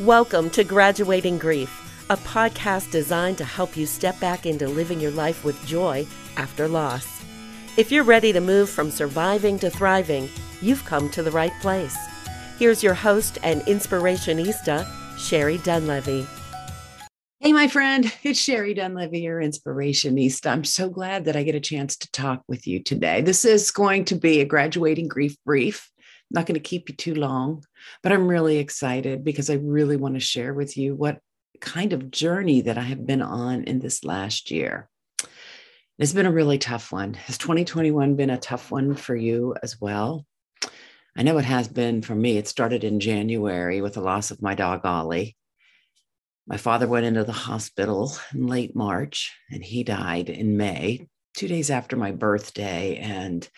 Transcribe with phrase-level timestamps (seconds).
[0.00, 5.10] Welcome to Graduating Grief, a podcast designed to help you step back into living your
[5.12, 7.24] life with joy after loss.
[7.78, 10.28] If you're ready to move from surviving to thriving,
[10.60, 11.96] you've come to the right place.
[12.58, 14.86] Here's your host and inspirationista,
[15.16, 16.26] Sherry Dunlevy.
[17.40, 20.50] Hey, my friend, it's Sherry Dunlevy, your inspirationista.
[20.50, 23.22] I'm so glad that I get a chance to talk with you today.
[23.22, 25.90] This is going to be a graduating grief brief
[26.30, 27.64] I'm not going to keep you too long,
[28.02, 31.20] but I'm really excited because I really want to share with you what
[31.60, 34.88] kind of journey that I have been on in this last year.
[35.98, 37.14] It's been a really tough one.
[37.14, 40.26] Has 2021 been a tough one for you as well?
[41.16, 42.36] I know it has been for me.
[42.36, 45.36] It started in January with the loss of my dog, Ollie.
[46.46, 51.48] My father went into the hospital in late March and he died in May, two
[51.48, 52.96] days after my birthday.
[52.96, 53.48] And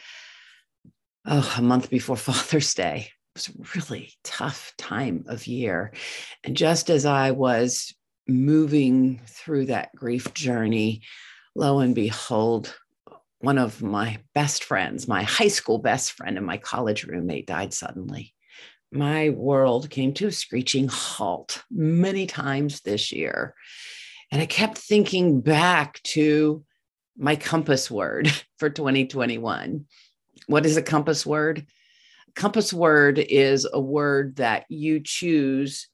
[1.29, 3.11] oh, a month before Father's Day.
[3.37, 5.93] It was a really tough time of year.
[6.43, 7.95] And just as I was
[8.27, 11.03] moving through that grief journey,
[11.55, 12.75] lo and behold,
[13.41, 17.73] one of my best friends, my high school best friend and my college roommate died
[17.73, 18.35] suddenly.
[18.91, 23.55] My world came to a screeching halt many times this year.
[24.33, 26.65] And I kept thinking back to
[27.17, 29.87] my compass word for 2021
[30.49, 31.67] what is a compass word?
[32.35, 35.89] Compass word is a word that you choose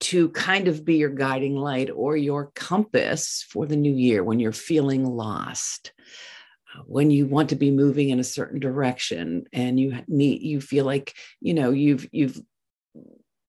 [0.00, 4.38] to kind of be your guiding light or your compass for the new year when
[4.38, 5.92] you're feeling lost
[6.74, 10.60] uh, when you want to be moving in a certain direction and you need you
[10.60, 12.40] feel like you know you've you've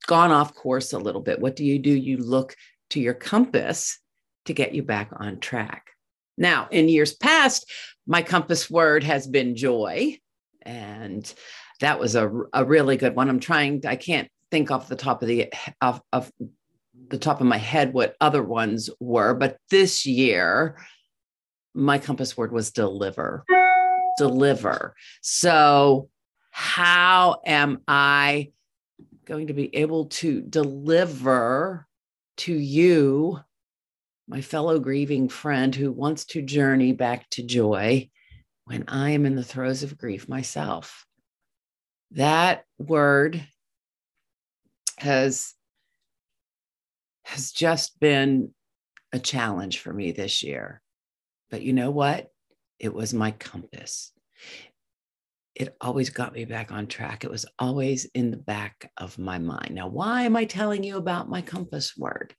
[0.07, 1.39] gone off course a little bit.
[1.39, 1.91] What do you do?
[1.91, 2.55] You look
[2.91, 3.99] to your compass
[4.45, 5.91] to get you back on track.
[6.37, 7.69] Now in years past
[8.09, 10.17] my compass word has been joy.
[10.63, 11.31] And
[11.79, 13.29] that was a, a really good one.
[13.29, 16.31] I'm trying, I can't think off the top of the of, of
[17.07, 20.77] the top of my head what other ones were, but this year
[21.75, 23.45] my compass word was deliver.
[24.17, 24.95] Deliver.
[25.21, 26.09] So
[26.49, 28.51] how am I
[29.25, 31.87] going to be able to deliver
[32.37, 33.39] to you
[34.29, 38.07] my fellow grieving friend who wants to journey back to joy
[38.65, 41.03] when I am in the throes of grief myself.
[42.11, 43.43] That word
[44.99, 45.53] has
[47.23, 48.53] has just been
[49.11, 50.81] a challenge for me this year.
[51.49, 52.27] But you know what?
[52.77, 54.11] It was my compass.
[55.55, 57.23] It always got me back on track.
[57.23, 59.71] It was always in the back of my mind.
[59.73, 62.35] Now, why am I telling you about my compass word?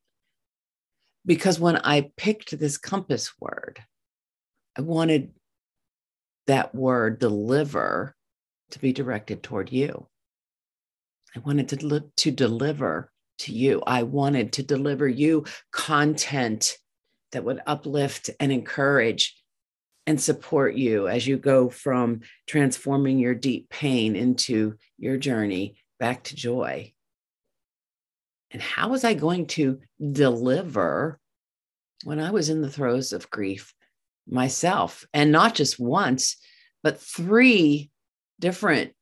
[1.27, 3.83] Because when I picked this compass word,
[4.77, 5.33] I wanted
[6.47, 8.15] that word deliver
[8.71, 10.09] to be directed toward you.
[11.35, 13.83] I wanted to, look, to deliver to you.
[13.87, 16.77] I wanted to deliver you content
[17.33, 19.37] that would uplift and encourage
[20.07, 26.25] and support you as you go from transforming your deep pain into your journey back
[26.25, 26.93] to joy.
[28.51, 29.81] And how was I going to
[30.13, 31.19] deliver
[32.05, 33.75] when I was in the throes of grief
[34.27, 35.07] myself?
[35.13, 36.37] And not just once,
[36.83, 37.91] but three
[38.39, 38.93] different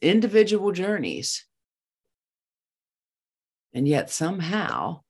[0.00, 1.46] individual journeys.
[3.72, 5.00] And yet somehow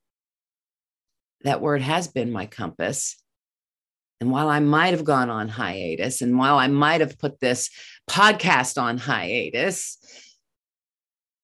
[1.42, 3.16] that word has been my compass.
[4.20, 7.70] And while I might have gone on hiatus, and while I might have put this
[8.08, 9.98] podcast on hiatus,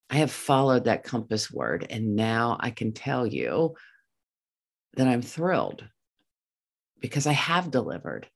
[0.09, 1.85] I have followed that compass word.
[1.89, 3.75] And now I can tell you
[4.95, 5.83] that I'm thrilled
[6.99, 8.27] because I have delivered.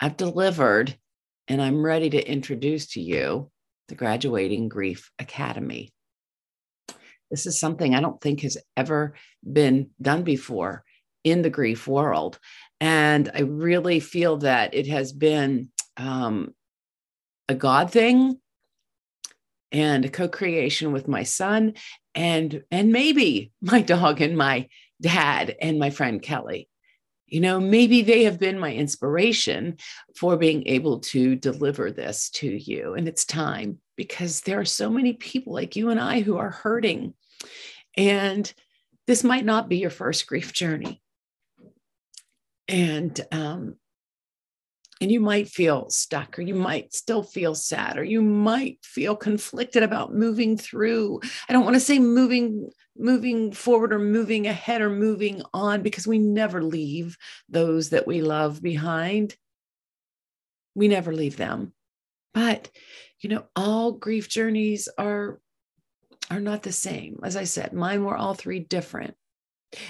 [0.00, 0.96] I've delivered,
[1.48, 3.50] and I'm ready to introduce to you
[3.88, 5.92] the Graduating Grief Academy.
[7.30, 9.14] This is something I don't think has ever
[9.50, 10.84] been done before
[11.22, 12.38] in the grief world.
[12.80, 16.54] And I really feel that it has been um,
[17.48, 18.38] a God thing
[19.74, 21.74] and co-creation with my son
[22.14, 24.68] and and maybe my dog and my
[25.02, 26.68] dad and my friend Kelly.
[27.26, 29.78] You know, maybe they have been my inspiration
[30.16, 32.94] for being able to deliver this to you.
[32.94, 36.50] And it's time because there are so many people like you and I who are
[36.50, 37.14] hurting.
[37.96, 38.52] And
[39.08, 41.02] this might not be your first grief journey.
[42.68, 43.76] And um,
[45.04, 49.14] and you might feel stuck or you might still feel sad or you might feel
[49.14, 54.80] conflicted about moving through i don't want to say moving moving forward or moving ahead
[54.80, 57.18] or moving on because we never leave
[57.50, 59.36] those that we love behind
[60.74, 61.74] we never leave them
[62.32, 62.70] but
[63.20, 65.38] you know all grief journeys are
[66.30, 67.20] are not the same.
[67.22, 69.14] As I said, mine were all three different.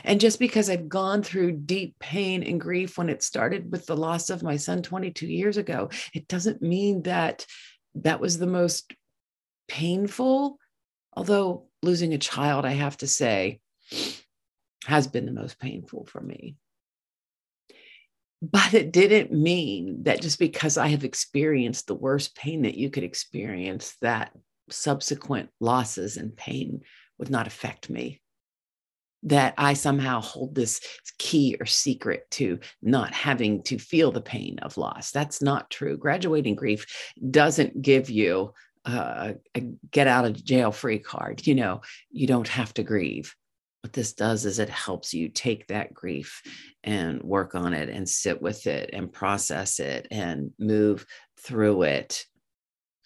[0.05, 3.97] And just because I've gone through deep pain and grief when it started with the
[3.97, 7.47] loss of my son 22 years ago, it doesn't mean that
[7.97, 8.95] that was the most
[9.69, 10.59] painful.
[11.17, 13.61] Although losing a child, I have to say,
[14.87, 16.57] has been the most painful for me.
[18.43, 22.91] But it didn't mean that just because I have experienced the worst pain that you
[22.91, 24.33] could experience, that
[24.69, 26.83] subsequent losses and pain
[27.19, 28.21] would not affect me.
[29.25, 30.81] That I somehow hold this
[31.19, 35.11] key or secret to not having to feel the pain of loss.
[35.11, 35.97] That's not true.
[35.97, 36.87] Graduating grief
[37.31, 38.53] doesn't give you
[38.85, 39.61] uh, a
[39.91, 41.47] get out of jail free card.
[41.47, 41.81] You know,
[42.11, 43.35] you don't have to grieve
[43.85, 46.41] what this does is it helps you take that grief
[46.85, 51.05] and work on it and sit with it and process it and move
[51.39, 52.25] through it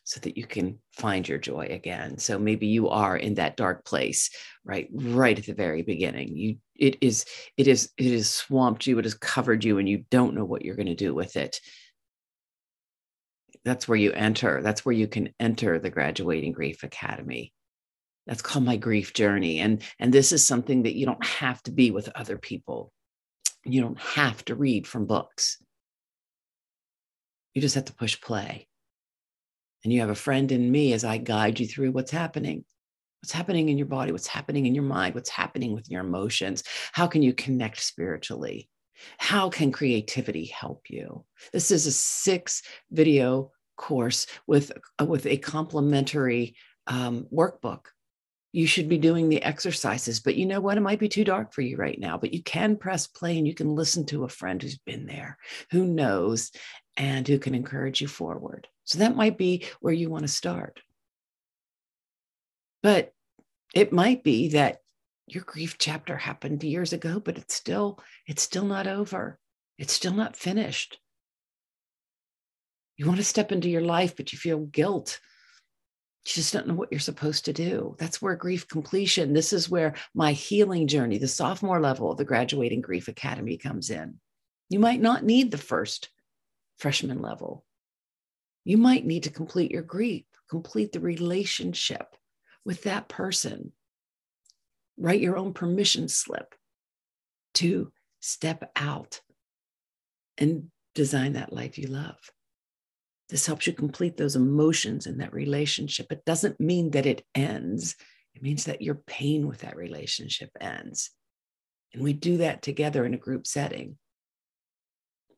[0.09, 2.17] so that you can find your joy again.
[2.17, 4.31] So maybe you are in that dark place
[4.65, 6.35] right right at the very beginning.
[6.35, 7.27] You it is
[7.59, 10.65] it is it is swamped you it has covered you and you don't know what
[10.65, 11.61] you're going to do with it.
[13.67, 17.53] That's where you enter that's where you can enter the graduating grief academy.
[18.27, 21.71] That's called my grief journey and and this is something that you don't have to
[21.71, 22.95] be with other people.
[23.63, 25.63] You don't have to read from books.
[27.53, 28.68] You just have to push play
[29.85, 32.65] and you have a friend in me as i guide you through what's happening
[33.21, 36.63] what's happening in your body what's happening in your mind what's happening with your emotions
[36.93, 38.69] how can you connect spiritually
[39.19, 45.37] how can creativity help you this is a six video course with uh, with a
[45.37, 47.87] complimentary um, workbook
[48.53, 50.21] you should be doing the exercises.
[50.21, 50.79] But you know what?
[50.79, 53.47] It might be too dark for you right now, but you can press play and
[53.47, 55.39] you can listen to a friend who's been there,
[55.71, 56.51] who knows,
[56.97, 58.67] and who can encourage you forward.
[58.89, 60.81] So that might be where you want to start.
[62.83, 63.13] But
[63.75, 64.79] it might be that
[65.27, 69.39] your grief chapter happened years ago, but it's still, it's still not over.
[69.79, 70.99] It's still not finished.
[72.97, 75.21] You want to step into your life, but you feel guilt
[76.29, 77.97] you just don't know what you're supposed to do.
[77.99, 82.25] That's where grief completion, this is where my healing journey, the sophomore level of the
[82.25, 84.21] Graduating Grief Academy comes in.
[84.69, 86.11] You might not need the first
[86.77, 87.65] freshman level.
[88.65, 92.15] You might need to complete your grief, complete the relationship
[92.65, 93.73] with that person,
[94.97, 96.55] write your own permission slip
[97.55, 99.21] to step out
[100.37, 102.19] and design that life you love.
[103.29, 106.07] This helps you complete those emotions in that relationship.
[106.11, 107.97] It doesn't mean that it ends,
[108.35, 111.11] it means that your pain with that relationship ends.
[111.93, 113.99] And we do that together in a group setting.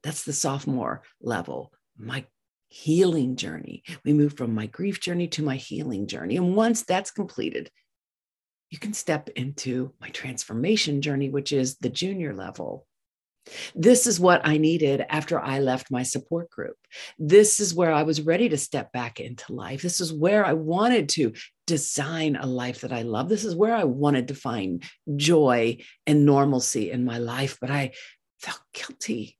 [0.03, 2.25] That's the sophomore level, my
[2.71, 3.83] healing journey.
[4.05, 6.37] We move from my grief journey to my healing journey.
[6.37, 7.71] And once that's completed,
[8.71, 12.87] you can step into my transformation journey, which is the junior level.
[13.75, 16.77] This is what I needed after I left my support group.
[17.19, 19.83] This is where I was ready to step back into life.
[19.83, 21.33] This is where I wanted to
[21.67, 23.29] design a life that I love.
[23.29, 24.85] This is where I wanted to find
[25.17, 27.93] joy and normalcy in my life, but I
[28.39, 29.40] felt guilty.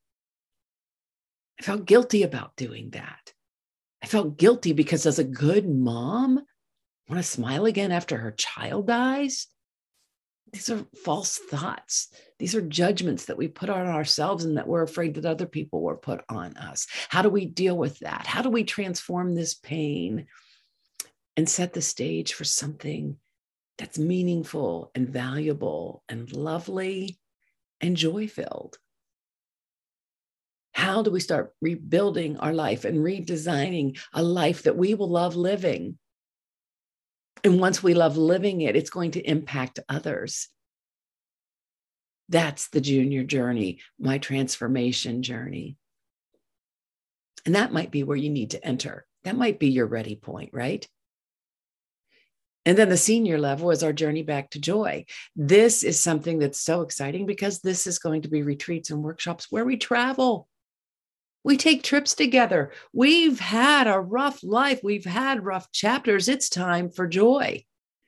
[1.61, 3.33] I felt guilty about doing that.
[4.03, 6.37] I felt guilty because, as a good mom,
[7.09, 9.47] want to smile again after her child dies
[10.53, 12.09] these are false thoughts.
[12.39, 15.83] These are judgments that we put on ourselves and that we're afraid that other people
[15.83, 16.87] will put on us.
[17.09, 18.27] How do we deal with that?
[18.27, 20.27] How do we transform this pain
[21.37, 23.17] and set the stage for something
[23.79, 27.19] that's meaningful and valuable and lovely
[27.81, 28.79] and joy filled?
[31.03, 35.99] Do we start rebuilding our life and redesigning a life that we will love living?
[37.43, 40.49] And once we love living it, it's going to impact others.
[42.29, 45.77] That's the junior journey, my transformation journey.
[47.47, 49.07] And that might be where you need to enter.
[49.25, 50.87] That might be your ready point, right?
[52.67, 55.07] And then the senior level is our journey back to joy.
[55.35, 59.47] This is something that's so exciting because this is going to be retreats and workshops
[59.51, 60.47] where we travel.
[61.43, 62.73] We take trips together.
[62.93, 64.81] We've had a rough life.
[64.83, 66.29] We've had rough chapters.
[66.29, 67.65] It's time for joy.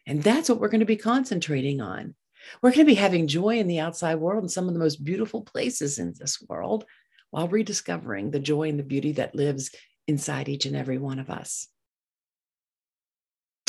[0.07, 2.15] And that's what we're going to be concentrating on.
[2.61, 5.05] We're going to be having joy in the outside world in some of the most
[5.05, 6.85] beautiful places in this world
[7.31, 9.71] while rediscovering the joy and the beauty that lives
[10.07, 11.69] inside each and every one of us.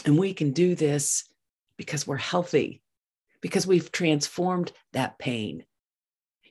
[0.06, 1.30] And we can do this
[1.78, 2.82] because we're healthy,
[3.42, 5.64] because we've transformed that pain,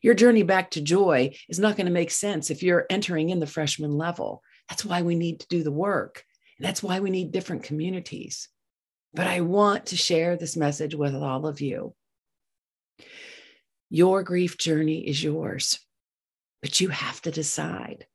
[0.03, 3.39] your journey back to joy is not going to make sense if you're entering in
[3.39, 4.43] the freshman level.
[4.69, 6.25] That's why we need to do the work.
[6.59, 8.49] And that's why we need different communities.
[9.15, 11.95] But I want to share this message with all of you.
[13.91, 15.79] Your grief journey is yours,
[16.63, 18.07] but you have to decide.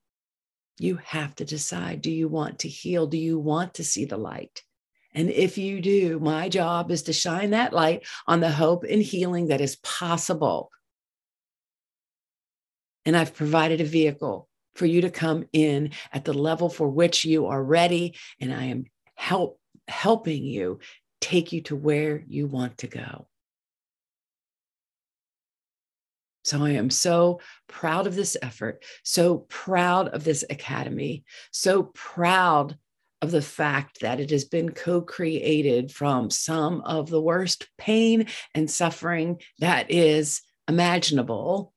[0.80, 3.08] You have to decide do you want to heal?
[3.08, 4.64] Do you want to see the light?
[5.14, 9.02] And if you do, my job is to shine that light on the hope and
[9.02, 10.72] healing that is possible.
[13.08, 17.24] And I've provided a vehicle for you to come in at the level for which
[17.24, 18.16] you are ready.
[18.42, 18.86] And I am
[19.16, 20.80] help, helping you
[21.22, 23.28] take you to where you want to go.
[26.44, 32.78] So I am so proud of this effort, so proud of this academy, so proud
[33.22, 38.28] of the fact that it has been co created from some of the worst pain
[38.54, 41.74] and suffering that is imaginable.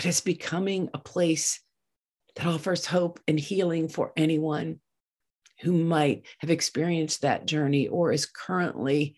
[0.00, 1.60] But it's becoming a place
[2.34, 4.80] that offers hope and healing for anyone
[5.60, 9.16] who might have experienced that journey or is currently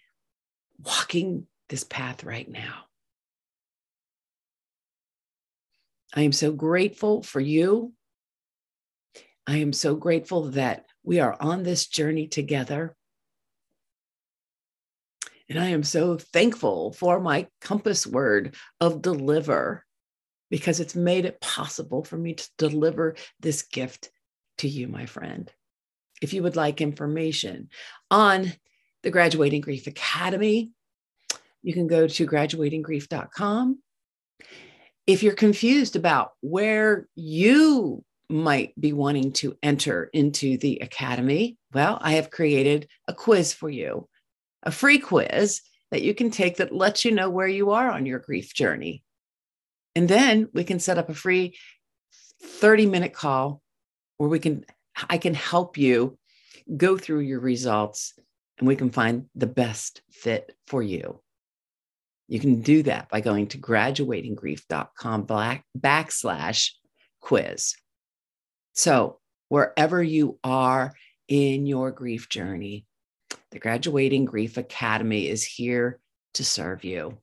[0.85, 2.87] walking this path right now.
[6.17, 7.93] I am so grateful for you.
[9.47, 12.97] I am so grateful that we are on this journey together.
[15.49, 19.85] And I am so thankful for my compass word of deliver
[20.53, 24.11] because it's made it possible for me to deliver this gift
[24.59, 25.51] to you, my friend.
[26.21, 27.71] If you would like information
[28.11, 28.53] on
[29.03, 30.71] the Graduating Grief Academy,
[31.63, 33.79] you can go to graduatinggrief.com
[35.07, 41.99] if you're confused about where you might be wanting to enter into the academy, well,
[42.01, 44.09] I have created a quiz for you,
[44.63, 48.07] a free quiz that you can take that lets you know where you are on
[48.07, 49.03] your grief journey.
[49.95, 51.57] And then we can set up a free
[52.43, 53.63] 30 minute call
[54.17, 54.65] where we can
[55.09, 56.19] I can help you
[56.77, 58.15] go through your results
[58.59, 61.21] and we can find the best fit for you.
[62.29, 66.71] You can do that by going to graduatinggrief.com black, backslash
[67.21, 67.75] quiz.
[68.75, 69.19] So,
[69.49, 70.95] wherever you are
[71.29, 72.87] in your grief journey,
[73.51, 75.99] the Graduating Grief Academy is here
[76.35, 77.19] to serve you.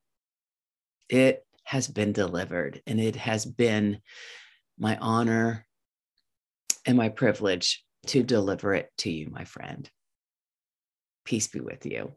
[1.09, 4.01] It has been delivered, and it has been
[4.79, 5.67] my honor
[6.83, 9.88] and my privilege to deliver it to you, my friend.
[11.25, 12.11] Peace be with you.